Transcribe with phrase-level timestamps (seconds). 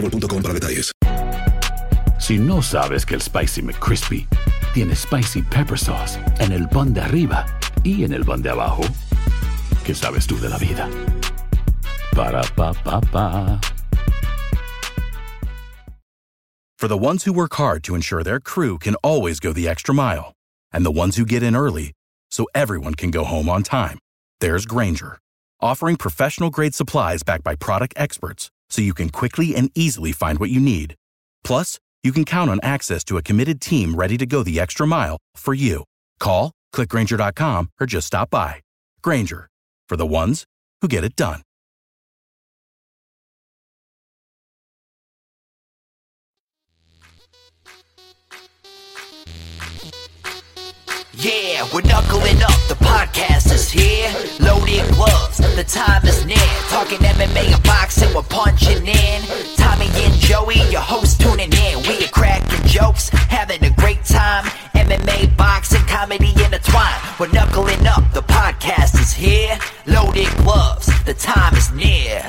[0.00, 0.92] boostmobile.com para detalles.
[2.18, 4.26] Si no sabes que el Spicy McCrispy
[4.74, 7.46] tiene Spicy Pepper Sauce en el pan de arriba
[7.84, 8.82] y en el pan de abajo,
[9.84, 10.88] ¿qué sabes tú de la vida?
[12.14, 13.60] Para, pa, pa, pa.
[16.78, 19.94] For the ones who work hard to ensure their crew can always go the extra
[19.94, 20.32] mile,
[20.72, 21.92] and the ones who get in early
[22.30, 23.98] so everyone can go home on time,
[24.40, 25.18] there's Grainger,
[25.60, 30.38] offering professional grade supplies backed by product experts so you can quickly and easily find
[30.38, 30.94] what you need.
[31.44, 34.86] Plus, you can count on access to a committed team ready to go the extra
[34.86, 35.84] mile for you.
[36.20, 38.60] Call, clickgranger.com, or just stop by.
[39.02, 39.48] Grainger,
[39.88, 40.44] for the ones
[40.80, 41.42] who get it done.
[51.26, 52.54] Yeah, we're knuckling up.
[52.68, 54.14] The podcast is here.
[54.38, 55.38] Loaded gloves.
[55.38, 56.36] The time is near.
[56.68, 58.14] Talking MMA and boxing.
[58.14, 59.22] We're punching in.
[59.56, 61.82] Tommy and Joey, your host, tuning in.
[61.82, 64.44] We are cracking jokes, having a great time.
[64.76, 67.02] MMA, boxing, comedy intertwined.
[67.18, 68.04] We're knuckling up.
[68.12, 69.58] The podcast is here.
[69.86, 70.86] Loaded gloves.
[71.06, 72.25] The time is near.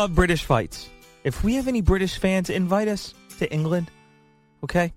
[0.00, 0.88] Love British fights.
[1.24, 3.90] If we have any British fans, invite us to England.
[4.64, 4.94] Okay?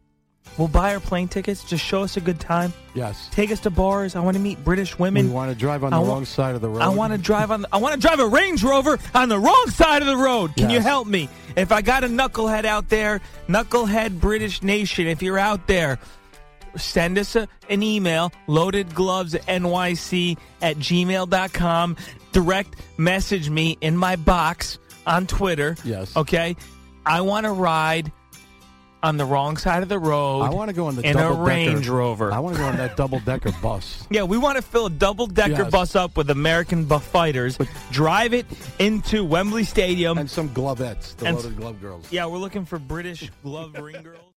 [0.58, 1.62] We'll buy our plane tickets.
[1.66, 2.72] Just show us a good time.
[2.94, 3.28] Yes.
[3.32, 4.16] Take us to bars.
[4.16, 5.28] I want to meet British women.
[5.28, 6.82] We want to drive on the wrong side of the road.
[6.82, 7.66] I want to drive on.
[7.74, 10.56] I want to drive a Range Rover on the wrong side of the road.
[10.56, 11.28] Can you help me?
[11.58, 13.20] If I got a knucklehead out there,
[13.50, 16.00] knucklehead British Nation, if you're out there,
[16.78, 21.98] send us a, an email, loadedglovesnyc at gmail.com.
[22.32, 25.76] Direct message me in my box on Twitter.
[25.84, 26.16] Yes.
[26.16, 26.56] Okay.
[27.06, 28.12] I want to ride
[29.02, 30.44] on the wrong side of the road.
[30.44, 32.32] I want to go on the in a double Range Rover.
[32.32, 34.08] I want to go on that double decker bus.
[34.10, 35.72] Yeah, we want to fill a double decker Yes.
[35.72, 37.58] bus up with American buff fighters,
[37.92, 38.46] drive it
[38.80, 40.18] into Wembley Stadium.
[40.18, 42.06] And some glovettes, the And- loaded glove girls.
[42.12, 44.33] yeah, we're looking for British glove ring girls.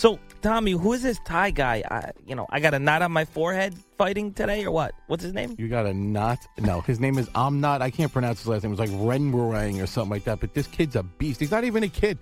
[0.00, 1.82] So, Tommy, who is this Thai guy?
[1.90, 4.94] I, you know, I got a knot on my forehead fighting today, or what?
[5.08, 5.54] What's his name?
[5.58, 6.38] You got a knot?
[6.58, 7.82] No, his name is Amnat.
[7.82, 8.72] I can't pronounce his last name.
[8.72, 10.40] It was like Renburang or something like that.
[10.40, 11.38] But this kid's a beast.
[11.38, 12.16] He's not even a kid.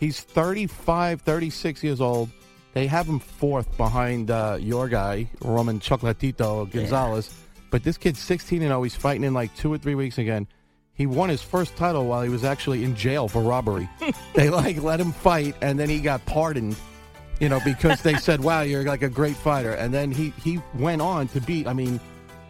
[0.00, 2.30] He's 35, 36 years old.
[2.72, 7.28] They have him fourth behind uh, your guy, Roman Chocolatito Gonzalez.
[7.68, 8.84] But this kid's 16 and 0.
[8.84, 10.46] He's fighting in like two or three weeks again.
[10.94, 13.86] He won his first title while he was actually in jail for robbery.
[14.34, 16.74] they like let him fight, and then he got pardoned
[17.40, 20.60] you know, because they said, "Wow, you're like a great fighter," and then he he
[20.74, 21.66] went on to beat.
[21.66, 22.00] I mean,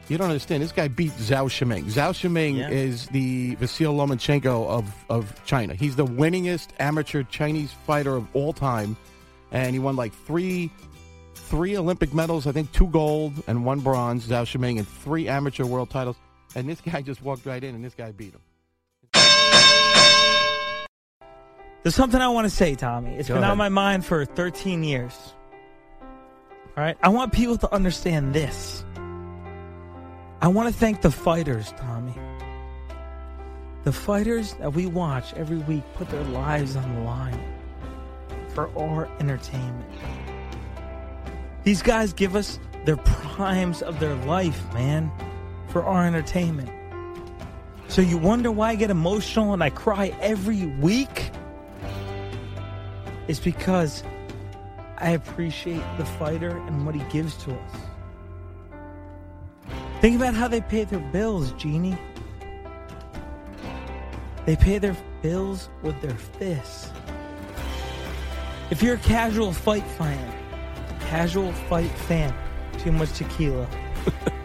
[0.08, 0.62] you don't understand.
[0.62, 1.90] This guy beat Zou Shiming.
[1.90, 2.68] Zou Shiming Yeah.
[2.70, 5.74] is the Vasil Lomachenko of of China.
[5.74, 8.96] He's the winningest amateur Chinese fighter of all time,
[9.52, 10.70] and he won like three
[11.34, 12.46] three Olympic medals.
[12.46, 14.24] I think two gold and one bronze.
[14.24, 16.16] Zou Shiming and three amateur world titles.
[16.54, 18.40] And this guy just walked right in, and this guy beat him.
[21.82, 23.14] There's something I want to say, Tommy.
[23.16, 23.52] It's Go been ahead.
[23.52, 25.14] on my mind for 13 years.
[26.76, 26.96] All right?
[27.02, 28.84] I want people to understand this.
[30.40, 32.14] I want to thank the fighters, Tommy.
[33.84, 37.40] The fighters that we watch every week put their lives on the line
[38.54, 39.88] for our entertainment.
[41.64, 45.10] These guys give us their primes of their life, man,
[45.68, 46.70] for our entertainment.
[47.88, 51.30] So you wonder why I get emotional and I cry every week?
[53.28, 54.02] It's because
[54.96, 57.74] I appreciate the fighter and what he gives to us.
[60.00, 61.98] Think about how they pay their bills, Jeannie.
[64.46, 66.90] They pay their bills with their fists.
[68.70, 70.34] If you're a casual fight fan,
[71.00, 72.34] casual fight fan,
[72.78, 73.68] too much tequila.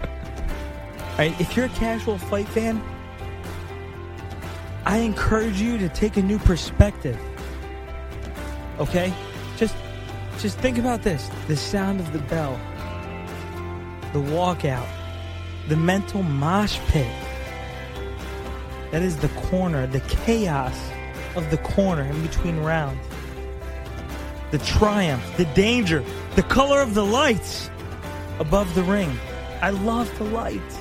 [1.17, 1.39] Right?
[1.39, 2.81] If you're a casual fight fan,
[4.83, 7.19] I encourage you to take a new perspective.
[8.79, 9.13] Okay?
[9.57, 9.75] Just
[10.39, 11.29] just think about this.
[11.47, 12.59] The sound of the bell.
[14.13, 14.87] The walkout.
[15.69, 17.07] The mental mosh pit.
[18.91, 20.77] That is the corner, the chaos
[21.35, 23.03] of the corner in between rounds.
[24.51, 26.03] The triumph, the danger,
[26.35, 27.71] the color of the lights
[28.39, 29.17] above the ring.
[29.61, 30.77] I love the lights.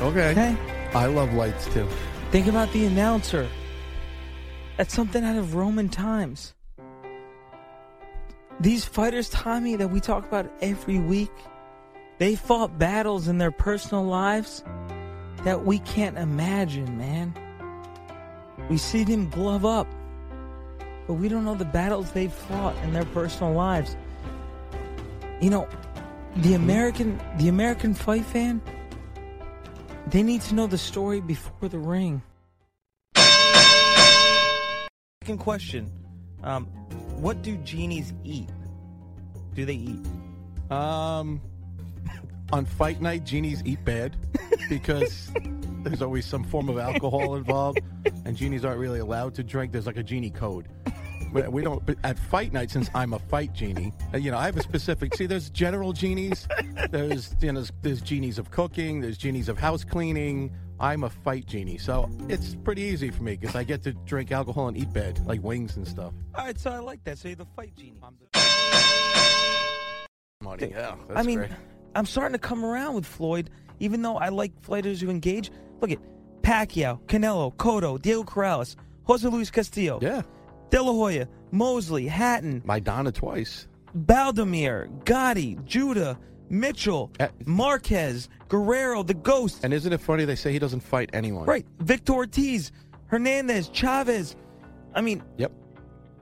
[0.00, 0.30] Okay.
[0.30, 0.56] Okay?
[0.94, 1.86] I love lights too.
[2.30, 3.48] Think about the announcer.
[4.76, 6.54] That's something out of Roman times.
[8.60, 11.32] These fighters, Tommy, that we talk about every week,
[12.18, 14.62] they fought battles in their personal lives
[15.44, 17.34] that we can't imagine, man.
[18.68, 19.86] We see them glove up,
[21.06, 23.96] but we don't know the battles they've fought in their personal lives.
[25.40, 25.66] You know,
[26.36, 28.60] the American the American fight fan,
[30.06, 32.20] they need to know the story before the ring.
[35.22, 35.90] Second question:
[36.42, 36.68] um,
[37.20, 38.48] What do genies eat?
[39.54, 40.06] Do they eat?
[40.70, 41.42] Um,
[42.50, 44.16] on fight night, genies eat bad
[44.70, 45.30] because
[45.82, 47.80] there's always some form of alcohol involved,
[48.24, 49.70] and genies aren't really allowed to drink.
[49.70, 50.68] There's like a genie code.
[51.30, 51.84] But we don't.
[51.84, 54.62] But at fight night, since I'm a fight genie, uh, you know, I have a
[54.62, 55.14] specific.
[55.14, 56.48] See, there's general genies.
[56.90, 59.02] There's you know, there's, there's genies of cooking.
[59.02, 60.52] There's genies of house cleaning.
[60.80, 64.32] I'm a fight genie, so it's pretty easy for me because I get to drink
[64.32, 66.14] alcohol and eat bad, like wings and stuff.
[66.34, 67.18] All right, so I like that.
[67.18, 68.00] So you're the fight genie.
[70.42, 70.94] Money, yeah.
[71.14, 71.50] I mean, great.
[71.94, 75.50] I'm starting to come around with Floyd, even though I like fighters who engage.
[75.82, 75.98] Look at
[76.40, 80.22] Pacquiao, Canelo, Cotto, Diego Corrales, Jose Luis Castillo, yeah,
[80.70, 83.66] De La Hoya, Mosley, Hatton, Maidana twice.
[83.94, 86.18] Baldomir, Gatti, Judah,
[86.50, 89.60] Mitchell, Uh, Marquez, Guerrero, the Ghost.
[89.64, 91.46] And isn't it funny they say he doesn't fight anyone?
[91.46, 92.72] Right, Victor Ortiz,
[93.06, 94.36] Hernandez, Chavez.
[94.94, 95.52] I mean, Yep.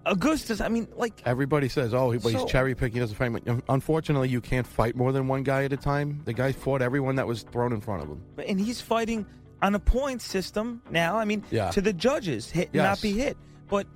[0.06, 0.60] Augustus.
[0.60, 2.94] I mean, like, Everybody says, "Oh, he, but So- he's cherry picking.
[2.94, 6.20] He doesn't fight." anyone." Unfortunately, you can't fight more than one guy at a time.
[6.24, 8.22] The guy fought everyone that was thrown in front of him.
[8.46, 9.26] and he's fighting
[9.60, 11.16] on a point system now.
[11.18, 11.70] I mean, Yeah.
[11.72, 12.84] to the judges, hit Yes.
[12.84, 13.36] not be hit.
[13.68, 13.86] But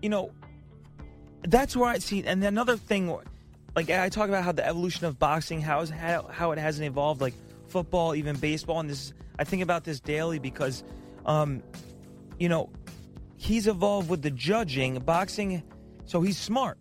[0.00, 0.30] you know,
[1.46, 2.24] that's where I see.
[2.24, 3.14] And another thing,
[3.76, 6.86] like I talk about how the evolution of boxing, how is how, how it hasn't
[6.86, 7.34] evolved, like
[7.68, 8.80] football, even baseball.
[8.80, 10.82] And this, I think about this daily because,
[11.26, 11.62] um,
[12.38, 12.70] you know,
[13.36, 15.62] he's evolved with the judging, boxing.
[16.06, 16.78] So he's smart.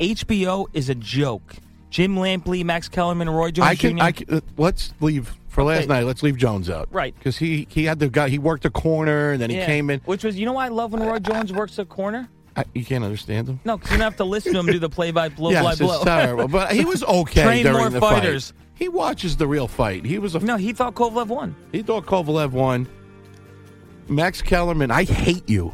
[0.00, 1.54] HBO is a joke.
[1.90, 3.98] Jim Lampley, Max Kellerman, Roy Jones I can.
[3.98, 4.02] Jr.
[4.02, 5.86] I can uh, let's leave for last Okay.
[5.86, 6.02] night.
[6.04, 7.14] Let's leave Jones out, Right.
[7.16, 8.28] Because he he had the guy.
[8.28, 9.66] He worked a corner and then he Yeah.
[9.66, 10.00] came in.
[10.04, 12.28] Which was, you know why I love when Roy Jones works a corner?
[12.56, 13.60] I, you can't understand him.
[13.64, 15.64] No, because you don't have to listen to him do the play by blow yes,
[15.64, 16.04] by it's blow.
[16.04, 16.48] terrible.
[16.48, 18.50] But he was okay Train during more the fighters.
[18.52, 18.60] fight.
[18.76, 20.04] He watches the real fight.
[20.04, 21.54] He was a no, he thought Kovalev won.
[21.72, 22.88] He thought Kovalev won.
[24.08, 25.72] Max Kellerman, I hate you.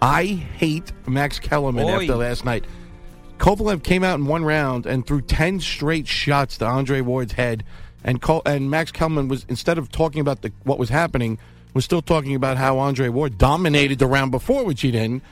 [0.00, 2.02] I hate Max Kellerman Oy.
[2.02, 2.64] after last night.
[3.38, 7.64] Kovalev came out in one round and threw ten straight shots to Andre Ward's head,
[8.02, 11.38] and Col- and Max Kellerman was instead of talking about the, what was happening,
[11.74, 15.22] was still talking about how Andre Ward dominated the round before, which he didn't.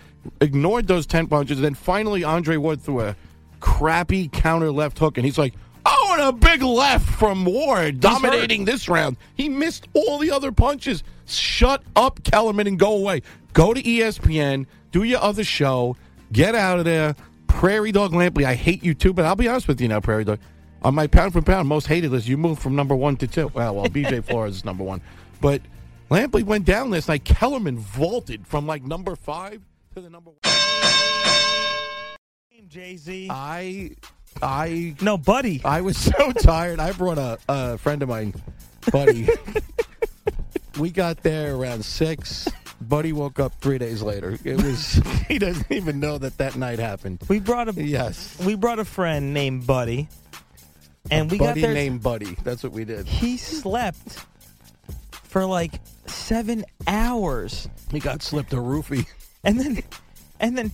[0.40, 3.16] Ignored those ten punches, and then finally Andre Ward threw a
[3.60, 5.54] crappy counter left hook, and he's like,
[5.86, 10.52] "Oh, and a big left from Ward, dominating this round." He missed all the other
[10.52, 11.02] punches.
[11.26, 13.22] Shut up, Kellerman, and go away.
[13.54, 15.96] Go to ESPN, do your other show,
[16.32, 17.14] get out of there.
[17.46, 20.24] Prairie Dog Lampley, I hate you too, but I'll be honest with you now, Prairie
[20.24, 20.40] Dog.
[20.82, 23.50] On my pound for pound most hated list, you moved from number one to two.
[23.54, 25.00] Well, well, BJ Flores is number one,
[25.40, 25.62] but
[26.10, 27.24] Lampley went down last night.
[27.24, 29.62] Kellerman vaulted from like number five
[29.94, 30.38] to the number one.
[32.68, 33.28] Jay Z.
[33.30, 33.92] I,
[34.42, 35.60] I, no, buddy.
[35.64, 36.80] I was so tired.
[36.80, 38.34] I brought a, a friend of mine,
[38.90, 39.28] Buddy.
[40.78, 42.48] we got there around six.
[42.80, 44.36] Buddy woke up three days later.
[44.44, 44.94] It was
[45.28, 47.20] he doesn't even know that that night happened.
[47.28, 50.08] We brought a Yes, we brought a friend named Buddy,
[51.10, 51.74] and we Buddy got there.
[51.74, 52.36] named Buddy.
[52.42, 53.06] That's what we did.
[53.06, 54.24] He slept
[55.22, 59.06] for like seven hours, He got slipped a roofie.
[59.44, 59.82] And then,
[60.40, 60.72] and then,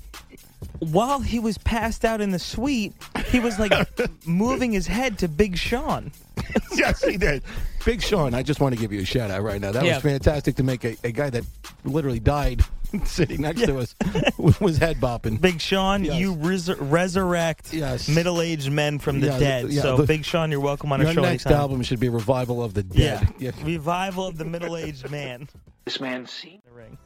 [0.79, 2.93] while he was passed out in the suite,
[3.27, 3.73] he was like
[4.27, 6.13] moving his head to Big Sean.
[6.75, 7.43] yes, he did.
[7.85, 9.73] Big Sean, I just want to give you a shout out right now.
[9.73, 9.95] That Yeah.
[9.95, 11.45] was fantastic to make a, a guy that
[11.85, 12.63] literally died
[13.05, 13.95] sitting next to us
[14.37, 15.41] was head bopping.
[15.41, 16.19] Big Sean, Yes.
[16.19, 18.09] you resur- resurrect Yes.
[18.09, 19.71] middle-aged men from the Yeah, dead.
[19.71, 21.61] yeah, so, the- Big Sean, you're welcome on Your our show next anytime.
[21.61, 23.25] album should be Revival of the Yeah.
[23.39, 23.55] Dead.
[23.65, 25.49] revival of the middle-aged man.
[25.85, 26.99] This man seen The ring.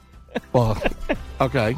[0.53, 0.81] Well,
[1.41, 1.77] okay.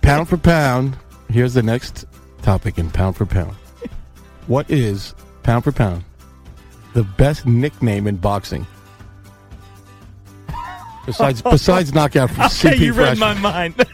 [0.00, 0.96] pound for pound,
[1.28, 2.06] here's the next
[2.42, 3.54] topic in pound for pound.
[4.46, 6.04] What is pound for pound
[6.94, 8.66] the best nickname in boxing?
[11.06, 13.40] Besides, besides knockout for CP you read Freshman.
[13.42, 13.74] my mind.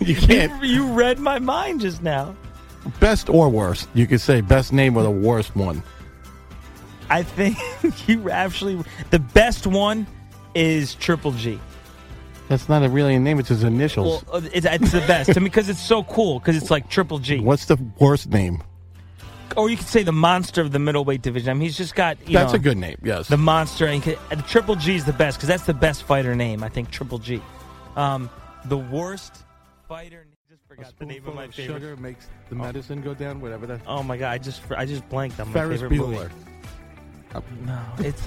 [0.00, 0.64] You can't.
[0.64, 2.34] you read my mind just now.
[2.98, 3.88] Best or worst?
[3.92, 5.82] You could say best name or the worst one.
[7.10, 7.58] I think
[8.08, 10.06] you actually the best one
[10.54, 11.60] is Triple G.
[12.50, 13.38] That's not a really a name.
[13.38, 14.24] It's his initials.
[14.24, 16.90] Well, uh, it's, it's the best to me because it's so cool because it's like
[16.90, 17.38] Triple G.
[17.38, 18.60] What's the worst name?
[19.56, 21.50] Or you could say the monster of the middleweight division.
[21.50, 22.96] I mean, he's just got you That's know, a good name.
[23.04, 23.28] Yes.
[23.28, 23.86] the monster.
[23.86, 26.64] And, he could- and Triple G is the best because that's the best fighter name.
[26.64, 27.40] I think Triple G.
[27.94, 28.28] Um,
[28.64, 29.44] the worst
[29.86, 30.26] fighter.
[30.50, 31.74] Just forgot the name of my favorite.
[31.76, 33.40] sugar makes the medicine go down.
[33.40, 33.80] Whatever that.
[33.86, 34.32] Oh my god!
[34.32, 36.30] I just I just blanked on my Ferris favorite Bueller.
[37.32, 37.64] movie.
[37.64, 38.26] No, it's.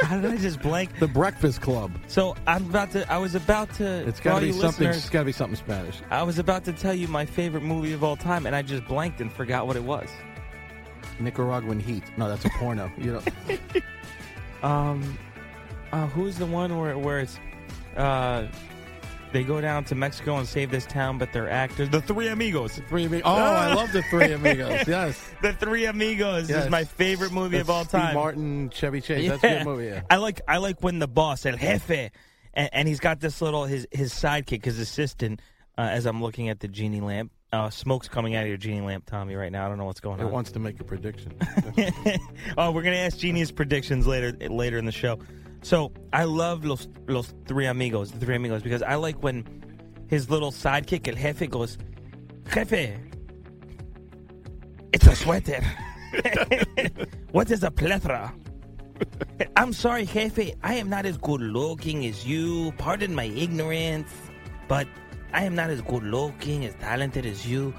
[0.00, 0.98] How did I just blank?
[0.98, 1.90] The Breakfast Club.
[2.06, 3.10] So I'm about to.
[3.10, 4.06] I was about to.
[4.06, 4.88] It's got to be something.
[4.88, 6.00] It's got to be something Spanish.
[6.10, 8.84] I was about to tell you my favorite movie of all time, and I just
[8.86, 10.08] blanked and forgot what it was.
[11.18, 12.04] Nicaraguan Heat.
[12.16, 12.90] No, that's a porno.
[12.98, 13.22] You know.
[14.62, 15.18] Um,
[15.92, 17.38] uh, who's the one where where it's,
[17.96, 18.46] uh,
[19.36, 21.90] they go down to Mexico and save this town, but they're actors.
[21.90, 22.80] The Three Amigos.
[22.88, 23.24] Three amigos.
[23.26, 24.88] Oh, I love the Three Amigos.
[24.88, 25.22] Yes.
[25.42, 26.64] The Three Amigos Yes.
[26.64, 28.14] is my favorite movie of all Steve time.
[28.14, 29.28] Martin, Chevy Chase.
[29.28, 29.86] That's a good movie.
[29.88, 30.00] Yeah.
[30.08, 32.10] I like I like when the boss El Jefe,
[32.54, 35.42] and, and he's got this little his his sidekick, his assistant.
[35.76, 38.80] Uh, as I'm looking at the genie lamp, uh, smoke's coming out of your genie
[38.80, 39.34] lamp, Tommy.
[39.34, 40.32] Right now, I don't know what's going It on.
[40.32, 41.32] wants to make a prediction.
[42.56, 45.18] oh, we're gonna ask Genie's predictions later later in the show.
[45.66, 49.44] So I love los los three amigos, the three amigos, because I like when
[50.06, 51.76] his little sidekick El Jefe goes,
[52.54, 52.96] Jefe,
[54.92, 55.60] it's a sweater.
[57.32, 58.32] what is a plethora?
[59.56, 60.54] I'm sorry, Jefe.
[60.62, 62.70] I am not as good looking as you.
[62.78, 64.12] Pardon my ignorance,
[64.68, 64.86] but
[65.32, 67.74] I am not as good looking, as talented as you.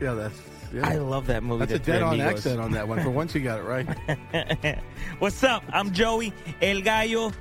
[0.00, 0.40] Yeah, that's.
[0.72, 0.88] Yeah.
[0.88, 1.60] I love that movie.
[1.64, 2.38] that's The a dead-on Amigos.
[2.38, 3.00] accent on that one.
[3.02, 4.78] For once, you got it right.
[5.20, 5.62] What's up?
[5.72, 7.32] I'm Joey El Gallo.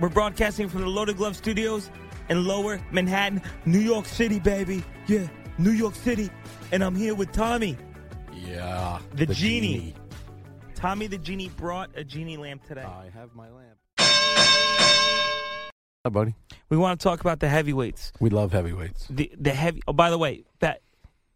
[0.00, 1.90] We're broadcasting from the Loaded Glove Studios
[2.28, 4.82] in Lower Manhattan, New York City, baby.
[5.06, 5.28] Yeah,
[5.58, 6.28] New York City.
[6.72, 7.76] And I'm here with Tommy.
[8.34, 8.98] Yeah.
[9.14, 9.94] The genie.
[10.74, 12.82] Tommy the Genie brought a genie lamp today.
[12.82, 13.78] I have my lamp.
[16.04, 16.34] Hi, buddy.
[16.68, 18.12] we want to talk about the heavyweights.
[18.18, 19.06] We love heavyweights.
[19.08, 19.80] The the heavy.
[19.86, 20.80] Oh, by the way, that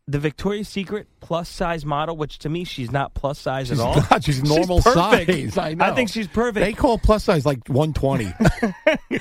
[0.08, 3.84] the Victoria's Secret plus size model, which to me she's not plus size She's at
[3.84, 3.96] all.
[4.08, 4.22] not.
[4.24, 5.52] She's normal perfect.
[5.52, 5.58] size.
[5.58, 5.94] I know.
[5.96, 6.64] think she's perfect.
[6.64, 8.32] They call plus size like 120.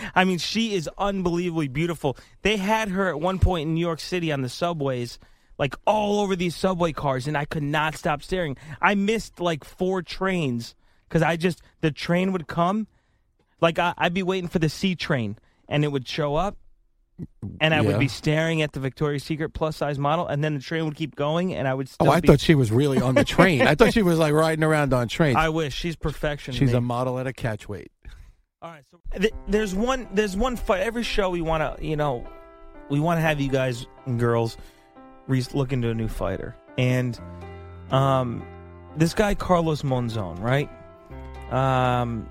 [0.15, 2.17] I mean, she is unbelievably beautiful.
[2.43, 5.17] They had her at one point in New York City on the subways,
[5.57, 8.55] like all over these subway cars, and I could not stop staring.
[8.79, 10.75] I missed like four trains
[11.09, 12.85] because I just the train would come,
[13.59, 15.37] like I, I'd be waiting for the C train,
[15.67, 16.57] and it would show up,
[17.61, 20.59] and I would be staring at the Victoria's Secret plus size model, and then the
[20.59, 22.27] train would keep going, and I would still oh, I be.
[22.27, 23.61] thought she was really on the train.
[23.61, 25.37] I thought she was like riding around on trains.
[25.37, 26.53] I wish she's perfection.
[26.53, 27.91] She's a model at a catch weight.
[28.61, 31.95] All right, so th- there's one there's one fight every show we want to you
[31.95, 32.27] know
[32.89, 34.57] we want to have you guys and girls
[35.27, 37.19] re- look into a new fighter and
[37.91, 38.43] um
[38.97, 40.67] this guy Carlos Monzon right
[41.53, 42.27] um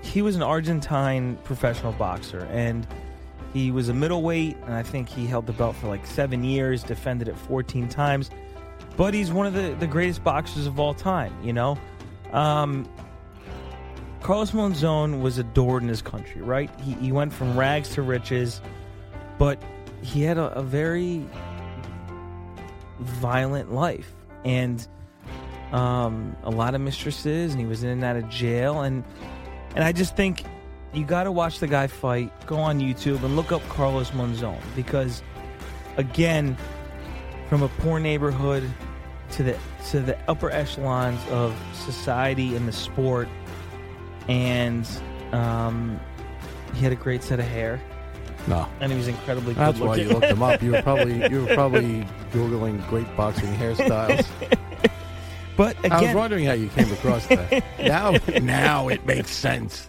[0.00, 2.86] he was an Argentine professional boxer and
[3.52, 6.82] he was a middleweight and I think he held the belt for like seven years
[6.82, 8.30] defended it 14 times
[8.96, 11.78] but he's one of the the greatest boxers of all time you know
[12.32, 12.88] um
[14.20, 16.68] Carlos Monzon was adored in his country, right?
[16.80, 18.60] He, he went from rags to riches,
[19.38, 19.62] but
[20.02, 21.24] he had a, a very
[22.98, 24.12] violent life
[24.44, 24.86] and
[25.72, 28.82] um, a lot of mistresses, and he was in and out of jail.
[28.82, 29.04] And
[29.74, 30.44] and I just think
[30.92, 32.32] you got to watch the guy fight.
[32.46, 35.22] Go on YouTube and look up Carlos Monzon because,
[35.96, 36.56] again,
[37.48, 38.68] from a poor neighborhood
[39.32, 39.58] to the
[39.90, 43.28] to the upper echelons of society and the sport
[44.28, 44.86] and
[45.32, 45.98] um,
[46.74, 47.80] he had a great set of hair,
[48.46, 48.66] No.
[48.80, 50.62] and he was incredibly good That's why you looked him up.
[50.62, 54.26] You were probably you were probably googling great boxing hairstyles.
[55.56, 57.64] but I was wondering how you came across that.
[57.78, 59.88] now, now it makes sense.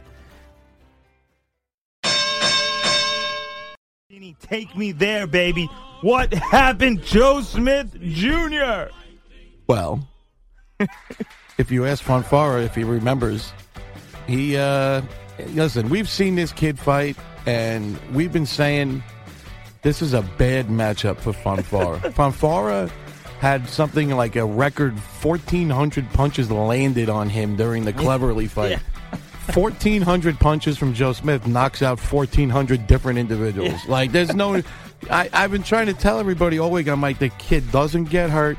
[4.40, 5.70] Take me there, baby.
[6.02, 8.92] What happened, Joe Smith Jr.?
[9.68, 10.08] Well,
[11.58, 13.54] if you ask Fonfara if he remembers,
[14.28, 15.02] he uh
[15.54, 19.04] listen, we've seen this kid fight and we've been saying
[19.82, 22.00] this is a bad matchup for Fonfara.
[22.14, 22.90] Fonfara
[23.40, 28.80] had something like a record 1400 punches landed on him during the Cleverly fight.
[29.56, 33.86] 1400 punches from Joe Smith knocks out 1400 different individuals.
[33.88, 34.62] Like there's no
[35.10, 36.88] I, I've been trying to tell everybody all week.
[36.88, 38.58] I'm like, the kid doesn't get hurt.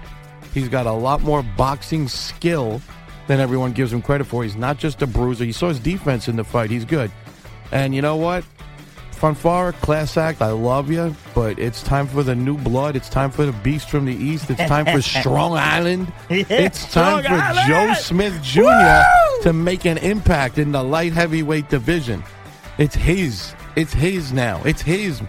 [0.55, 2.81] He's got a lot more boxing skill
[3.27, 4.43] than everyone gives him credit for.
[4.43, 5.45] He's not just a bruiser.
[5.45, 6.71] You saw his defense in the fight.
[6.71, 7.11] He's good.
[7.73, 8.45] And you know what?
[9.21, 12.97] Fonfara, class act, I love you, but it's time for the new blood.
[12.97, 14.49] It's time for the beast from the east.
[14.49, 16.11] It's time for Strong Island.
[16.31, 17.69] it's time for Island!
[17.69, 19.03] Joe Smith Jr.
[19.43, 22.25] to make an impact in the light heavyweight division.
[22.79, 23.55] It's his.
[23.77, 24.63] It's his now.
[24.65, 25.21] It's his.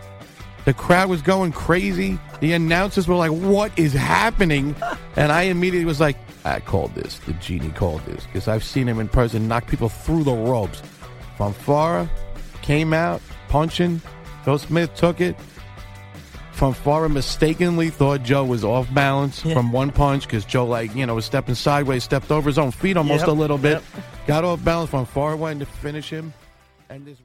[0.64, 2.18] The crowd was going crazy.
[2.40, 4.74] The announcers were like, "What is happening?"
[5.18, 7.20] And I immediately was like, "I called this.
[7.20, 10.82] The genie called this because I've seen him in person knock people through the ropes."
[11.38, 12.08] Fonfara
[12.62, 14.02] came out punching.
[14.46, 15.36] Joe Smith took it.
[16.54, 19.54] From Fonfara mistakenly thought Joe was off balance Yeah.
[19.56, 22.72] from one punch because Joe, like you know, was stepping sideways, stepped over his own
[22.72, 24.04] feet almost Yep, a little bit, yep.
[24.28, 24.90] got off balance.
[24.92, 26.34] Fonfara went to finish him,
[26.90, 27.18] and this.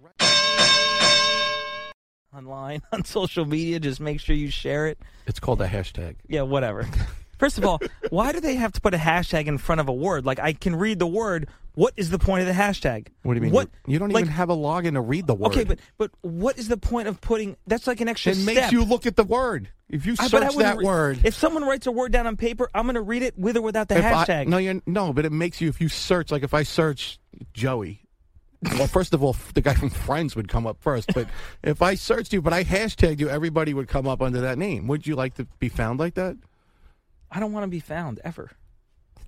[2.36, 4.98] Online on social media, just make sure you share it.
[5.26, 6.16] It's called a hashtag.
[6.28, 6.86] Yeah, whatever.
[7.38, 7.80] First of all,
[8.10, 10.24] why do they have to put a hashtag in front of a word?
[10.26, 11.48] Like I can read the word.
[11.76, 13.08] What is the point of the hashtag?
[13.22, 13.52] What do you mean?
[13.52, 15.48] What You, don't like, even have a login to read the word.
[15.48, 17.56] Okay, but but what is the point of putting?
[17.66, 18.54] That's like an extra it step.
[18.54, 19.68] makes you look at the word.
[19.90, 22.36] If you search but I that re- word, If someone writes a word down on
[22.38, 24.46] paper, I'm going to read it with or without the if I- hashtag.
[24.48, 27.18] no, you're no, but it makes you if you search like if I search
[27.52, 28.00] Joey.
[28.62, 31.12] Well, first of all, the guy from Friends would come up first.
[31.14, 31.28] But
[31.62, 34.86] if I searched you, but I hashtagged you, everybody would come up under that name.
[34.86, 36.36] Would you like to be found like that?
[37.30, 38.50] I don't want to be found ever.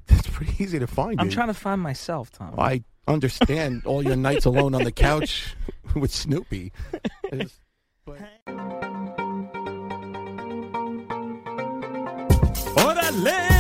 [0.19, 1.21] It's pretty easy to find.
[1.21, 1.33] I'm you.
[1.33, 2.55] trying to find myself, Tom.
[2.59, 5.55] I understand all your nights alone on the couch
[5.95, 6.73] with Snoopy.
[7.33, 7.61] It's-
[8.07, 8.19] but-
[12.77, 13.58] Órale!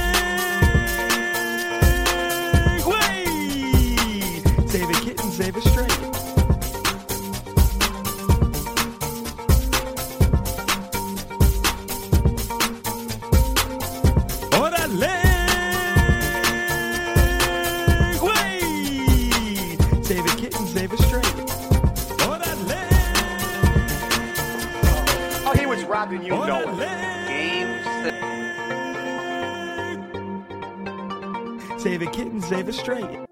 [32.69, 33.27] It kitten, straight.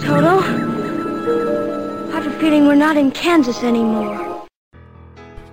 [0.00, 0.38] Toto?
[2.12, 4.46] I have a feeling we're not in Kansas anymore.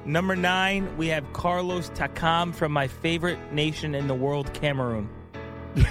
[0.06, 5.10] Number nine, we have Carlos Takam from my favorite nation in the world, Cameroon.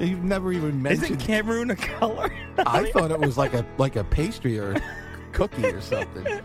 [0.00, 1.20] You've never even Isn't mentioned.
[1.20, 2.32] Cameroon a color?
[2.58, 4.80] I thought it was like a like a pastry or
[5.32, 6.40] cookie or something.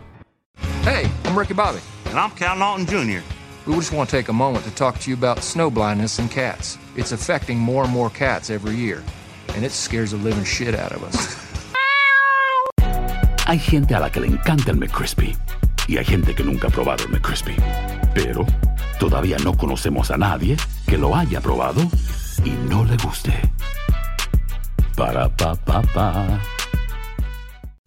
[0.82, 1.80] Hey, I'm Ricky Bobby.
[2.08, 3.22] And I'm Cal Naughton Jr.
[3.66, 6.28] We just want to take a moment to talk to you about snow blindness in
[6.28, 6.78] cats.
[6.98, 9.02] It's affecting more and more cats every year,
[9.56, 11.38] and it scares the living shit out of us.
[13.48, 15.36] Hay gente a la que le encanta el McCrispy
[15.88, 17.56] y hay gente que nunca ha probado el McCrispy.
[18.14, 18.46] Pero
[19.00, 21.82] todavía no conocemos a nadie que lo haya probado
[22.44, 23.34] y no le guste.
[24.96, 26.40] Para pa pa pa.